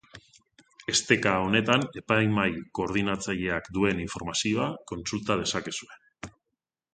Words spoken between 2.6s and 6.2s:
Koordinatzaileak duen informazioa kontsulta dezakezue.